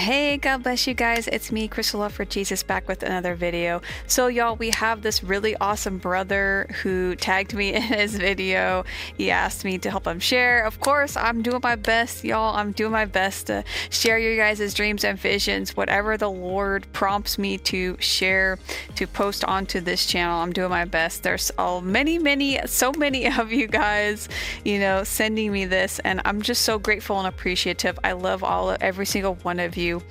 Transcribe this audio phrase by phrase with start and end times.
[0.00, 1.28] Hey, God bless you guys.
[1.28, 3.82] It's me, Crystal Love for Jesus, back with another video.
[4.06, 8.86] So, y'all, we have this really awesome brother who tagged me in his video.
[9.18, 10.64] He asked me to help him share.
[10.64, 12.56] Of course, I'm doing my best, y'all.
[12.56, 17.36] I'm doing my best to share your guys' dreams and visions, whatever the Lord prompts
[17.36, 18.58] me to share,
[18.96, 20.40] to post onto this channel.
[20.40, 21.24] I'm doing my best.
[21.24, 24.30] There's oh, many, many, so many of you guys,
[24.64, 27.98] you know, sending me this, and I'm just so grateful and appreciative.
[28.02, 30.02] I love all, of every single one of you you.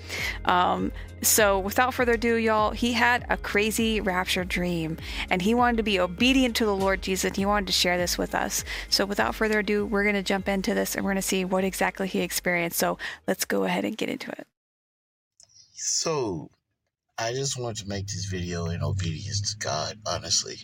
[0.45, 0.91] Um,
[1.21, 4.97] so, without further ado, y'all, he had a crazy rapture dream
[5.29, 7.35] and he wanted to be obedient to the Lord Jesus.
[7.35, 8.63] He wanted to share this with us.
[8.89, 11.43] So, without further ado, we're going to jump into this and we're going to see
[11.43, 12.77] what exactly he experienced.
[12.77, 14.47] So, let's go ahead and get into it.
[15.73, 16.49] So,
[17.17, 20.55] I just wanted to make this video in obedience to God, honestly.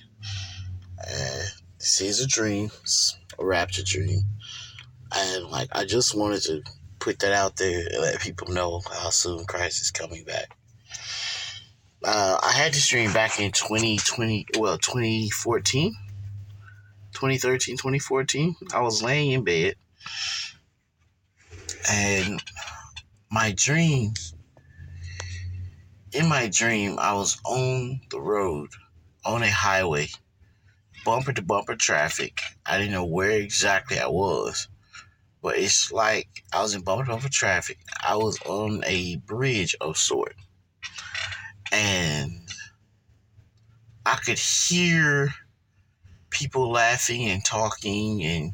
[1.01, 1.43] Uh,
[1.79, 2.71] this is a dream,
[3.37, 4.21] a rapture dream.
[5.13, 6.63] And, like, I just wanted to
[7.05, 10.57] put that out there and let people know how soon Christ is coming back.
[12.03, 15.95] Uh, I had this dream back in 2020, well, 2014,
[17.13, 18.55] 2013, 2014.
[18.73, 19.75] I was laying in bed
[21.91, 22.41] and
[23.29, 24.13] my dream,
[26.11, 28.71] in my dream, I was on the road,
[29.23, 30.07] on a highway,
[31.05, 32.41] bumper to bumper traffic.
[32.65, 34.69] I didn't know where exactly I was
[35.45, 37.77] but it's like I was in over traffic.
[38.03, 40.33] I was on a bridge of sort,
[41.71, 42.49] and
[44.07, 45.29] I could hear
[46.31, 48.53] people laughing and talking and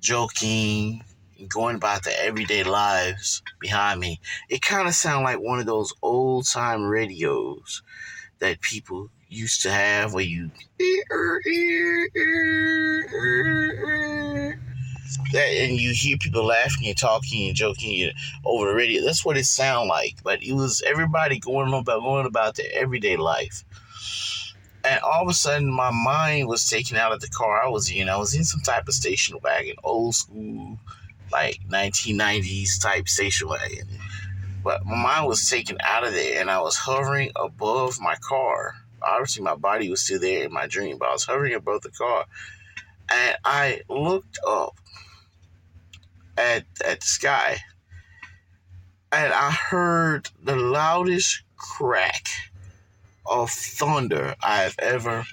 [0.00, 1.04] joking
[1.38, 4.18] and going about their everyday lives behind me.
[4.48, 7.82] It kind of sounded like one of those old time radios
[8.38, 10.50] that people used to have where you
[15.32, 18.10] that and you hear people laughing and talking and joking
[18.44, 19.04] over the radio.
[19.04, 20.22] That's what it sounded like.
[20.22, 23.64] But it was everybody going about going about their everyday life.
[24.84, 27.90] And all of a sudden my mind was taken out of the car I was
[27.90, 28.08] in.
[28.08, 30.78] I was in some type of station wagon, old school,
[31.32, 33.88] like 1990s type station wagon.
[34.62, 38.74] But my mind was taken out of there and I was hovering above my car.
[39.02, 41.90] Obviously my body was still there in my dream, but I was hovering above the
[41.90, 42.24] car.
[43.10, 44.76] And I looked up
[46.36, 47.58] at at the sky,
[49.12, 52.28] and I heard the loudest crack
[53.24, 55.24] of thunder I have ever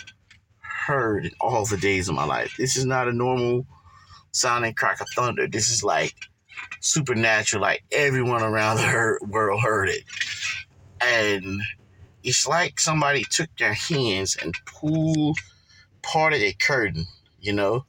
[0.59, 2.55] heard in all the days of my life.
[2.57, 3.65] This is not a normal
[4.31, 5.47] sounding crack of thunder.
[5.47, 6.15] This is like
[6.79, 7.61] supernatural.
[7.61, 10.03] Like everyone around the world heard it,
[11.01, 11.61] and
[12.23, 15.37] it's like somebody took their hands and pulled
[16.01, 17.05] part of a curtain,
[17.41, 17.85] you know.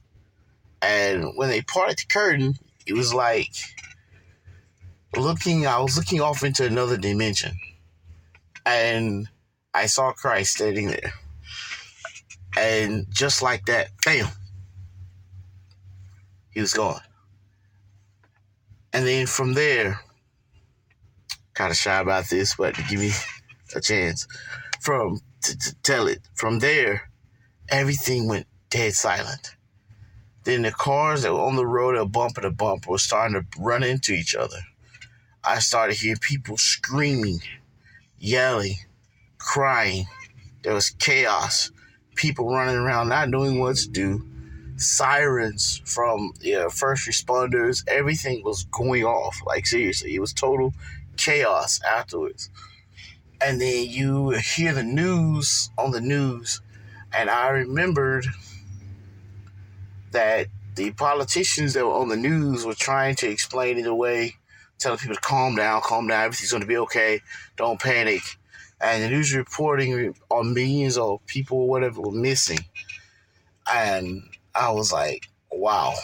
[0.82, 3.54] And when they parted the curtain, it was like
[5.16, 7.52] looking I was looking off into another dimension.
[8.66, 9.28] And
[9.72, 11.12] I saw Christ standing there.
[12.56, 14.28] And just like that, bam,
[16.52, 17.00] he was gone.
[18.92, 20.00] And then from there,
[21.54, 23.10] kind of shy about this, but give me
[23.74, 24.28] a chance,
[24.80, 27.10] from to, to tell it, from there,
[27.68, 29.56] everything went dead silent.
[30.44, 33.60] Then the cars that were on the road a bumper to bumper were starting to
[33.60, 34.58] run into each other.
[35.42, 37.40] I started hearing people screaming,
[38.18, 38.76] yelling,
[39.38, 40.06] crying.
[40.62, 41.70] There was chaos.
[42.14, 44.26] People running around not knowing what to do.
[44.76, 47.82] Sirens from yeah, first responders.
[47.88, 49.40] Everything was going off.
[49.46, 50.74] Like seriously, it was total
[51.16, 52.50] chaos afterwards.
[53.40, 56.60] And then you hear the news on the news.
[57.12, 58.26] And I remembered
[60.14, 64.34] that the politicians that were on the news were trying to explain it away,
[64.78, 67.20] telling people to calm down, calm down, everything's going to be okay,
[67.56, 68.22] don't panic.
[68.80, 72.58] And the news reporting on millions of people or whatever were missing.
[73.72, 74.22] And
[74.54, 75.94] I was like, wow.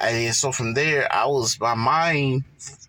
[0.00, 2.44] And so from there, I was, my mind,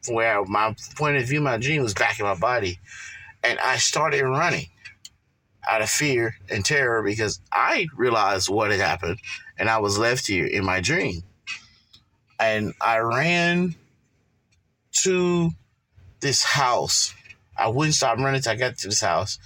[0.07, 2.79] where my point of view, my dream was back in my body.
[3.43, 4.67] And I started running
[5.67, 9.19] out of fear and terror because I realized what had happened
[9.59, 11.21] and I was left here in my dream.
[12.39, 13.75] And I ran
[15.03, 15.51] to
[16.21, 17.13] this house.
[17.57, 19.37] I wouldn't stop running until I got to this house.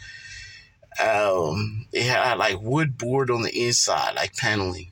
[1.04, 4.92] Um, it had like wood board on the inside, like paneling.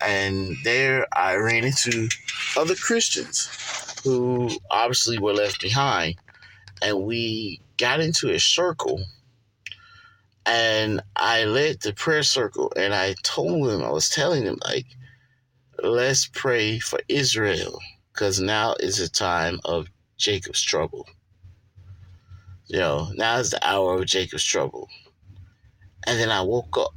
[0.00, 2.08] And there I ran into
[2.56, 6.16] other Christians who obviously were left behind.
[6.80, 9.04] And we got into a circle
[10.46, 14.86] and I led the prayer circle and I told them, I was telling them, like,
[15.82, 17.78] let's pray for Israel
[18.12, 21.08] because now is the time of Jacob's trouble.
[22.66, 24.88] You know, now is the hour of Jacob's trouble.
[26.06, 26.92] And then I woke up.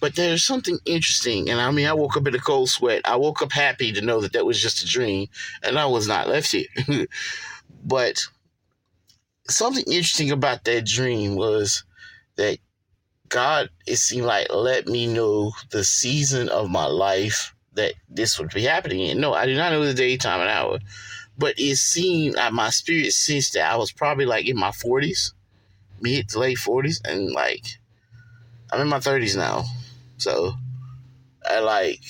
[0.00, 1.48] But there's something interesting.
[1.48, 3.02] And I mean, I woke up in a cold sweat.
[3.04, 5.28] I woke up happy to know that that was just a dream
[5.62, 6.66] and I was not left here.
[7.84, 8.24] but
[9.48, 11.84] something interesting about that dream was
[12.36, 12.58] that
[13.28, 18.52] God, it seemed like, let me know the season of my life that this would
[18.52, 19.20] be happening in.
[19.20, 20.78] No, I did not know the day, time, and hour,
[21.38, 25.32] but it seemed like my spirit sensed that I was probably like in my 40s,
[26.00, 27.64] mid to late 40s, and like
[28.70, 29.64] I'm in my 30s now.
[30.18, 30.52] So
[31.48, 32.00] I like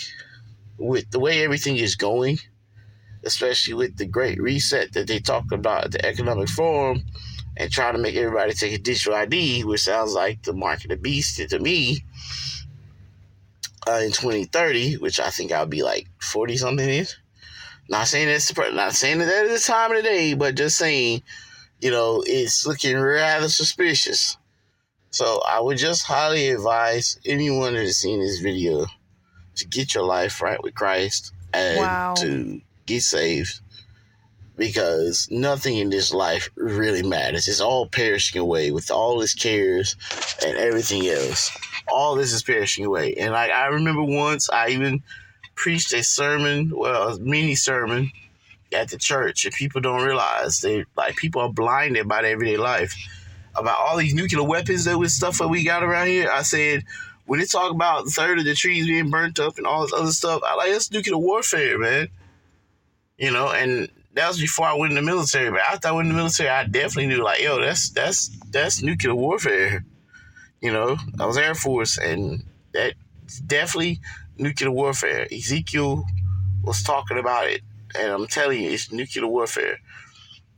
[0.79, 2.39] with the way everything is going,
[3.23, 7.05] especially with the great reset that they talk about at the economic forum
[7.57, 10.91] and trying to make everybody take a digital ID, which sounds like the mark of
[10.91, 12.05] the beast to me.
[13.85, 17.17] Uh, in 2030, which I think I'll be like 40 something is.
[17.89, 20.79] Not saying that's not saying that that is the time of the day, but just
[20.79, 21.23] saying,
[21.81, 24.39] you know, it's looking rather suspicious.
[25.11, 28.87] So I would just highly advise anyone that has seen this video
[29.57, 32.15] to get your life right with Christ and wow.
[32.19, 33.62] to get saved
[34.63, 37.49] because nothing in this life really matters.
[37.49, 39.97] It's all perishing away with all its cares
[40.47, 41.51] and everything else.
[41.89, 43.15] All this is perishing away.
[43.15, 45.03] And like I remember once I even
[45.57, 48.13] preached a sermon, well, a mini sermon
[48.73, 52.57] at the church, and people don't realize they like people are blinded by their everyday
[52.57, 52.95] life
[53.57, 56.31] about all these nuclear weapons that with stuff that we got around here.
[56.31, 56.85] I said
[57.27, 60.13] when they talk about third of the trees being burnt up and all this other
[60.13, 62.07] stuff, I like that's nuclear warfare, man.
[63.19, 65.51] You know, and that was before I went in the military.
[65.51, 68.83] But after I went in the military, I definitely knew like, yo, that's that's that's
[68.83, 69.85] nuclear warfare.
[70.61, 72.95] You know, I was Air Force, and that
[73.47, 74.01] definitely
[74.37, 75.27] nuclear warfare.
[75.33, 76.05] Ezekiel
[76.63, 77.63] was talking about it,
[77.99, 79.79] and I'm telling you, it's nuclear warfare.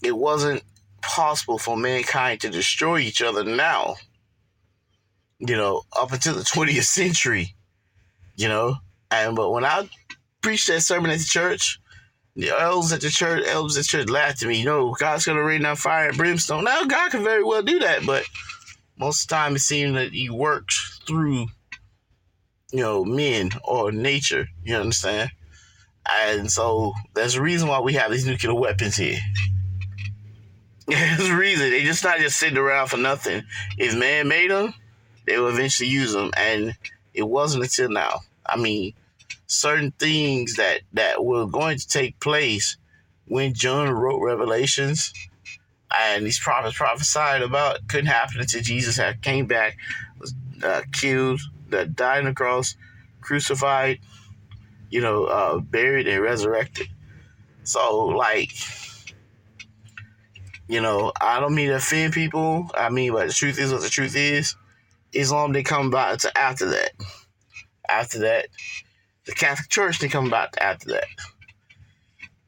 [0.02, 0.62] It wasn't
[1.00, 3.96] possible for mankind to destroy each other now.
[5.38, 7.54] You know, up until the 20th century.
[8.36, 8.76] You know,
[9.12, 9.88] and but when I
[10.42, 11.78] preached that sermon at the church,
[12.36, 14.58] the elves at the church, elders at church laughed at me.
[14.58, 16.64] You know, God's gonna rain down fire and brimstone.
[16.64, 18.24] Now, God can very well do that, but
[18.98, 21.46] most of the time it seems that He works through,
[22.72, 24.48] you know, men or nature.
[24.64, 25.30] You understand?
[26.06, 29.18] And so there's a reason why we have these nuclear weapons here.
[30.86, 31.70] There's a reason.
[31.70, 33.42] They just not just sitting around for nothing.
[33.78, 34.74] If man made them,
[35.26, 36.30] they will eventually use them.
[36.36, 36.76] And
[37.14, 38.20] it wasn't until now.
[38.44, 38.92] I mean,
[39.54, 42.76] certain things that that were going to take place
[43.26, 45.12] when John wrote Revelations
[45.96, 49.76] and these prophets prophesied about couldn't happen until Jesus had came back,
[50.18, 51.40] was uh, killed,
[51.72, 52.76] uh, died on the cross,
[53.20, 54.00] crucified,
[54.90, 56.88] you know, uh, buried and resurrected.
[57.62, 58.52] So like,
[60.68, 62.70] you know, I don't mean to offend people.
[62.74, 64.56] I mean, but the truth is what the truth is.
[65.12, 66.90] Islam didn't come about to after that.
[67.88, 68.46] After that,
[69.24, 71.06] the Catholic Church didn't come about after that.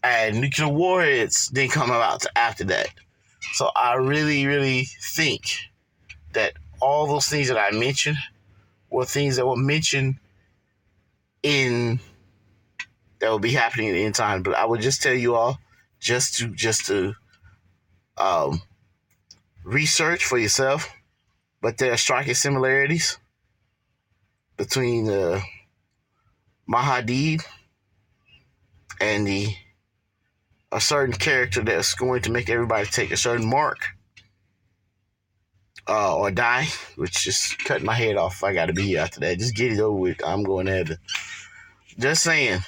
[0.03, 2.89] And nuclear warheads didn't come about after that.
[3.55, 5.43] So I really, really think
[6.33, 8.19] that all those things that I mentioned
[8.91, 10.17] were things that were mentioned
[11.43, 11.99] in
[13.19, 14.43] that will be happening in time.
[14.43, 15.59] But I would just tell you all
[15.99, 17.15] just to just to
[18.19, 18.61] um,
[19.65, 20.91] research for yourself.
[21.63, 23.19] But there are striking similarities
[24.57, 25.43] between the
[26.67, 27.39] Mahdi
[29.01, 29.55] and the
[30.73, 33.79] a certain character that's going to make everybody take a certain mark
[35.89, 38.43] uh, or die, which is cutting my head off.
[38.43, 39.39] I got to be here after that.
[39.39, 40.25] Just get it over with.
[40.25, 40.99] I'm going to heaven.
[41.99, 42.61] Just saying.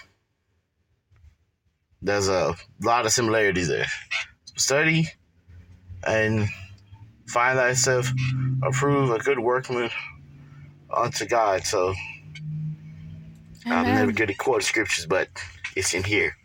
[2.01, 3.87] There's a lot of similarities there.
[4.57, 5.09] Study
[6.07, 6.49] and
[7.27, 8.11] find thyself
[8.63, 9.91] approve a good workman
[10.95, 11.65] unto God.
[11.65, 11.95] So
[13.71, 15.29] I'm never good at quoting scriptures, but
[15.77, 16.37] it's in here.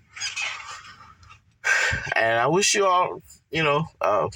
[2.15, 4.29] And I wish you all, you know, uh,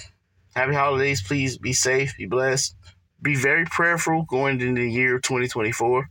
[0.55, 1.21] happy holidays.
[1.21, 2.75] Please be safe, be blessed,
[3.21, 6.09] be very prayerful going into the year 2024.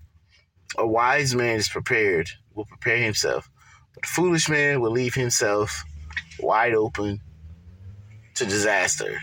[0.78, 3.48] A wise man is prepared, will prepare himself,
[3.94, 5.84] but a foolish man will leave himself
[6.40, 7.20] wide open
[8.34, 9.18] to disaster.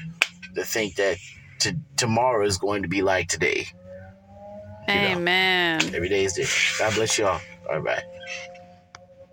[0.56, 1.18] To think that
[1.60, 3.68] to, tomorrow is going to be like today.
[4.90, 5.80] Amen.
[5.80, 6.80] Know, every day is different.
[6.80, 7.40] God bless y'all.
[7.70, 8.04] All right.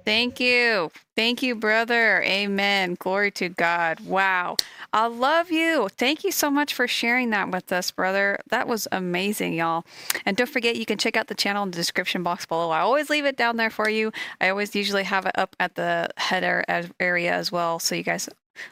[0.04, 0.90] Thank you.
[1.14, 2.22] Thank you, brother.
[2.22, 2.96] Amen.
[2.98, 4.00] Glory to God.
[4.00, 4.56] Wow.
[4.92, 5.88] I love you.
[5.96, 8.40] Thank you so much for sharing that with us, brother.
[8.48, 9.84] That was amazing, y'all.
[10.26, 12.70] And don't forget, you can check out the channel in the description box below.
[12.70, 14.10] I always leave it down there for you.
[14.40, 16.64] I always usually have it up at the header
[16.98, 17.78] area as well.
[17.78, 18.28] So you guys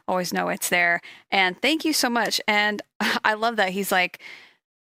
[0.09, 1.01] always know it's there.
[1.31, 2.41] And thank you so much.
[2.49, 2.83] And
[3.25, 3.71] I love that.
[3.71, 4.21] He's like,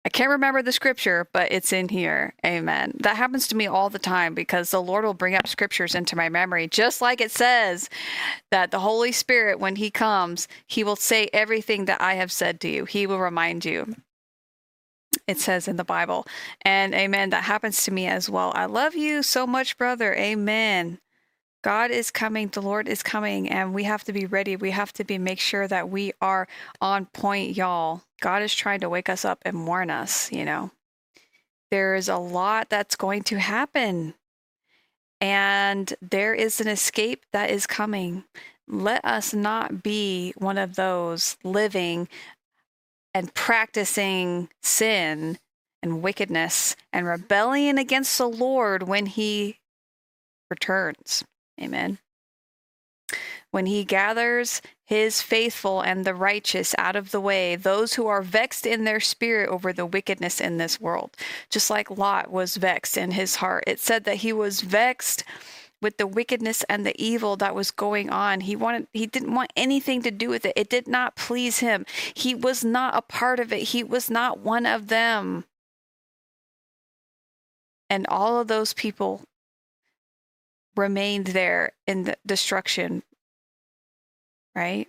[0.05, 2.33] I can't remember the scripture, but it's in here.
[2.45, 2.95] Amen.
[3.01, 6.17] That happens to me all the time because the Lord will bring up scriptures into
[6.17, 7.91] my memory, just like it says
[8.51, 12.61] that the Holy Spirit, when He comes, He will say everything that I have said
[12.61, 12.87] to you.
[12.87, 13.95] He will remind you.
[15.27, 16.27] It says in the Bible.
[16.63, 17.31] And amen.
[17.31, 18.53] That happens to me as well.
[18.55, 20.15] I love you so much, brother.
[20.15, 20.99] Amen.
[21.63, 24.57] God is coming, the Lord is coming, and we have to be ready.
[24.57, 26.49] We have to be make sure that we are
[26.81, 28.03] on point, y'all.
[28.21, 30.71] God is trying to wake us up and warn us, you know.
[31.71, 34.15] There's a lot that's going to happen.
[35.21, 38.25] And there is an escape that is coming.
[38.67, 42.09] Let us not be one of those living
[43.13, 45.39] and practicing sin
[45.83, 49.59] and wickedness and rebellion against the Lord when he
[50.51, 51.25] returns.
[51.63, 51.99] Amen.
[53.51, 58.23] When he gathers his faithful and the righteous out of the way, those who are
[58.23, 61.17] vexed in their spirit over the wickedness in this world,
[61.49, 63.65] just like Lot was vexed in his heart.
[63.67, 65.25] It said that he was vexed
[65.83, 68.41] with the wickedness and the evil that was going on.
[68.41, 70.53] He wanted he didn't want anything to do with it.
[70.55, 71.87] It did not please him.
[72.15, 73.63] He was not a part of it.
[73.63, 75.45] He was not one of them.
[77.89, 79.23] And all of those people
[80.81, 83.03] remained there in the destruction,
[84.55, 84.89] right?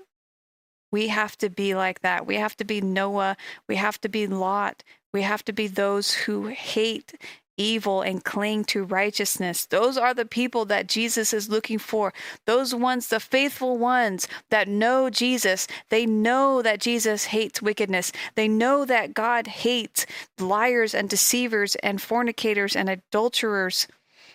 [0.91, 2.25] We have to be like that.
[2.25, 3.38] We have to be Noah.
[3.67, 4.83] We have to be Lot.
[5.13, 7.13] We have to be those who hate
[7.57, 9.65] evil and cling to righteousness.
[9.65, 12.13] Those are the people that Jesus is looking for.
[12.48, 15.67] Those ones, the faithful ones that know Jesus.
[15.89, 18.12] They know that Jesus hates wickedness.
[18.36, 20.05] They know that God hates
[20.39, 23.88] liars and deceivers and fornicators and adulterers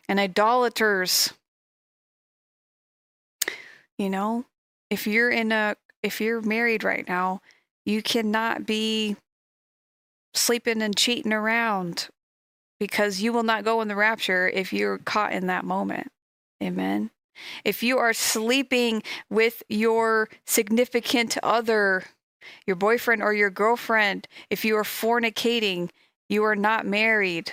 [0.09, 1.33] and idolaters.
[3.99, 4.45] You know,
[4.91, 7.41] if you're in a if you're married right now,
[7.85, 9.17] you cannot be
[10.35, 12.09] sleeping and cheating around
[12.79, 16.09] because you will not go in the rapture if you're caught in that moment.
[16.63, 17.11] Amen.
[17.65, 22.05] If you are sleeping with your significant other,
[22.67, 25.91] your boyfriend or your girlfriend, if you are fornicating,
[26.29, 27.53] you are not married.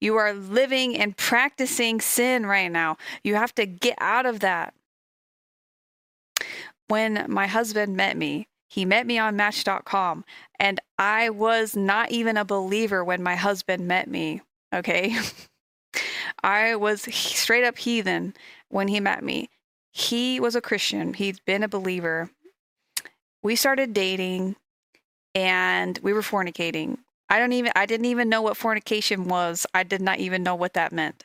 [0.00, 2.96] You are living and practicing sin right now.
[3.24, 4.74] You have to get out of that.
[6.88, 10.24] When my husband met me, he met me on Match.com,
[10.58, 14.42] and I was not even a believer when my husband met me.
[14.74, 15.16] Okay.
[16.42, 18.34] I was straight up heathen
[18.68, 19.48] when he met me.
[19.92, 22.30] He was a Christian, he'd been a believer.
[23.42, 24.56] We started dating
[25.34, 26.98] and we were fornicating.
[27.28, 29.66] I don't even I didn't even know what fornication was.
[29.72, 31.24] I did not even know what that meant.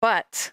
[0.00, 0.52] But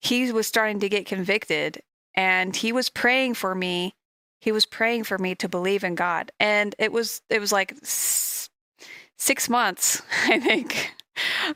[0.00, 1.82] he was starting to get convicted
[2.14, 3.94] and he was praying for me.
[4.40, 6.32] He was praying for me to believe in God.
[6.40, 10.92] And it was it was like 6 months, I think.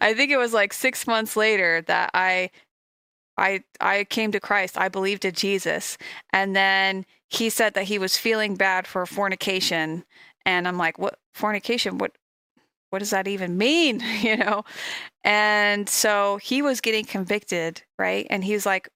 [0.00, 2.50] I think it was like 6 months later that I
[3.36, 4.78] I I came to Christ.
[4.78, 5.98] I believed in Jesus.
[6.32, 10.04] And then he said that he was feeling bad for fornication
[10.46, 11.98] and I'm like, what fornication?
[11.98, 12.12] What
[12.90, 14.00] what does that even mean?
[14.20, 14.64] you know?
[15.24, 18.26] And so he was getting convicted, right?
[18.30, 18.88] And he was like,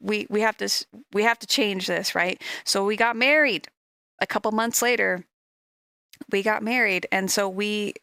[0.00, 0.68] we we have to
[1.12, 2.40] we have to change this, right?
[2.64, 3.68] So we got married.
[4.20, 5.24] A couple months later,
[6.32, 7.94] we got married, and so we,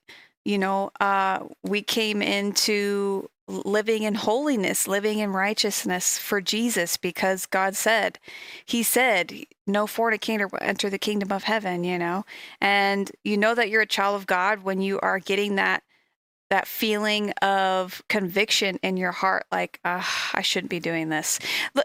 [0.46, 7.46] you know, uh, we came into living in holiness, living in righteousness for Jesus because
[7.46, 8.18] God said,
[8.66, 12.26] He said, no fornicator will enter the kingdom of heaven, you know?
[12.62, 15.84] And you know that you're a child of God when you are getting that
[16.50, 21.40] that feeling of conviction in your heart like i shouldn't be doing this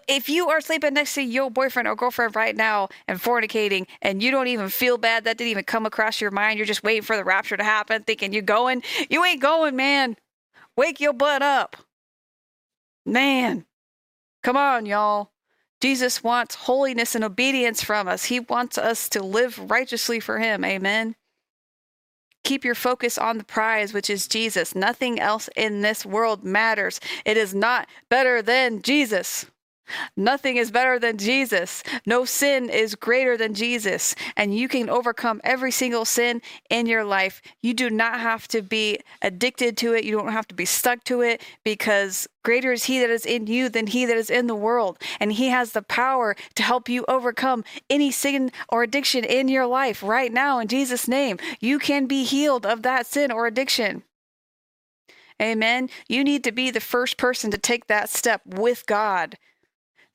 [0.09, 4.23] if you are sleeping next to your boyfriend or girlfriend right now and fornicating and
[4.23, 7.03] you don't even feel bad that didn't even come across your mind you're just waiting
[7.03, 10.17] for the rapture to happen thinking you're going you ain't going man
[10.77, 11.77] Wake your butt up.
[13.05, 13.67] Man,
[14.43, 15.33] come on, y'all.
[15.81, 18.25] Jesus wants holiness and obedience from us.
[18.25, 20.65] He wants us to live righteously for Him.
[20.65, 21.17] Amen.
[22.45, 24.75] Keep your focus on the prize, which is Jesus.
[24.75, 27.01] Nothing else in this world matters.
[27.25, 29.47] It is not better than Jesus.
[30.17, 31.83] Nothing is better than Jesus.
[32.07, 34.15] No sin is greater than Jesus.
[34.37, 37.43] And you can overcome every single sin in your life.
[37.63, 40.05] You do not have to be addicted to it.
[40.05, 43.47] You don't have to be stuck to it because greater is He that is in
[43.47, 44.99] you than He that is in the world.
[45.19, 49.67] And He has the power to help you overcome any sin or addiction in your
[49.67, 51.39] life right now in Jesus' name.
[51.61, 54.03] You can be healed of that sin or addiction.
[55.41, 55.89] Amen.
[56.07, 59.37] You need to be the first person to take that step with God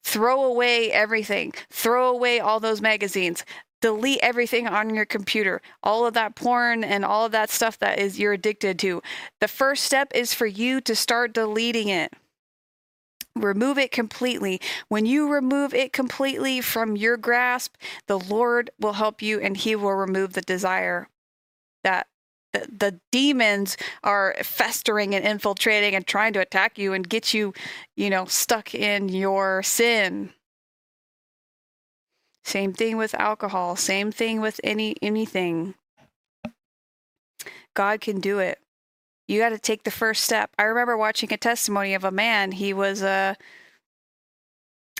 [0.05, 3.43] throw away everything, throw away all those magazines,
[3.81, 7.97] delete everything on your computer, all of that porn and all of that stuff that
[7.97, 9.01] is you're addicted to.
[9.41, 12.13] The first step is for you to start deleting it.
[13.35, 14.61] Remove it completely.
[14.89, 17.75] When you remove it completely from your grasp,
[18.07, 21.09] the Lord will help you and He will remove the desire
[21.83, 22.07] that
[22.69, 27.53] the, demons are festering and infiltrating and trying to attack you and get you,
[27.95, 30.31] you know, stuck in your sin.
[32.43, 35.75] Same thing with alcohol, same thing with any anything.
[37.73, 38.59] God can do it.
[39.27, 40.51] You got to take the first step.
[40.59, 43.35] I remember watching a testimony of a man, he was a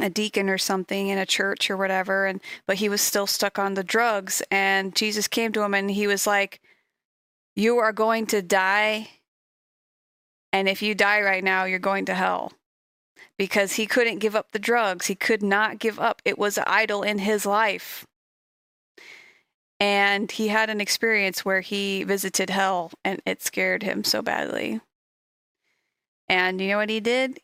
[0.02, 3.58] a deacon or something in a church or whatever and but he was still stuck
[3.58, 6.62] on the drugs and Jesus came to him and he was like
[7.56, 9.10] you are going to die.
[10.52, 12.54] And if you die right now, you're going to hell.
[13.38, 15.08] Because he couldn't give up the drugs.
[15.08, 16.22] He could not give up.
[16.24, 18.06] It was an idol in his life.
[19.80, 24.80] And he had an experience where he visited hell and it scared him so badly.
[26.30, 27.40] And you know what he did?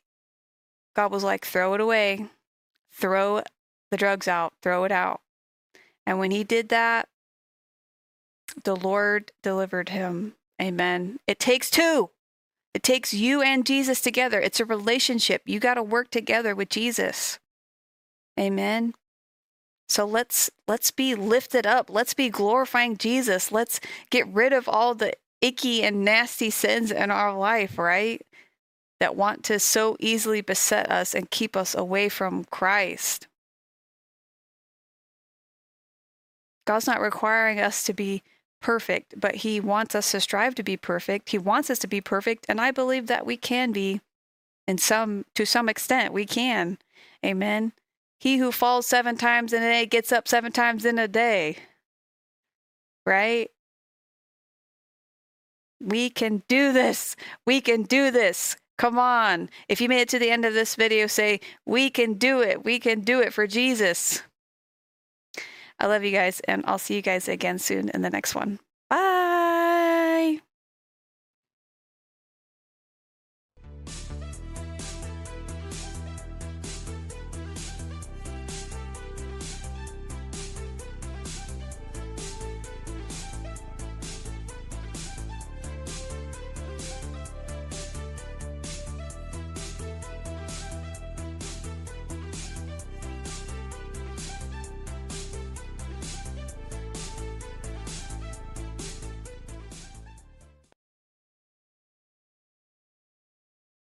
[0.95, 2.27] God was like, throw it away,
[2.91, 3.43] throw
[3.91, 5.21] the drugs out, throw it out.
[6.05, 7.07] And when he did that,
[8.63, 10.33] the Lord delivered him.
[10.61, 11.19] Amen.
[11.27, 12.09] It takes two.
[12.73, 14.39] It takes you and Jesus together.
[14.39, 15.41] It's a relationship.
[15.45, 17.39] You got to work together with Jesus.
[18.39, 18.93] Amen.
[19.89, 21.89] So let's let's be lifted up.
[21.89, 23.51] Let's be glorifying Jesus.
[23.51, 28.25] Let's get rid of all the icky and nasty sins in our life, right?
[29.01, 33.27] That want to so easily beset us and keep us away from Christ.
[36.65, 38.23] God's not requiring us to be
[38.61, 41.29] perfect, but He wants us to strive to be perfect.
[41.29, 44.01] He wants us to be perfect, and I believe that we can be,
[44.67, 46.77] in some to some extent, we can.
[47.25, 47.73] Amen.
[48.19, 51.57] He who falls seven times in a day gets up seven times in a day.
[53.05, 53.49] Right?
[55.81, 57.15] We can do this.
[57.45, 58.55] We can do this.
[58.77, 59.49] Come on.
[59.67, 62.63] If you made it to the end of this video, say, We can do it.
[62.63, 64.21] We can do it for Jesus.
[65.81, 68.59] I love you guys, and I'll see you guys again soon in the next one.
[68.87, 69.20] Bye.